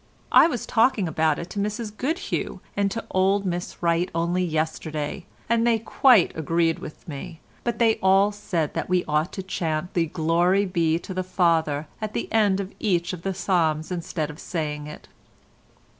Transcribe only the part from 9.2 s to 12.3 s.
to chant the 'Glory be to the Father' at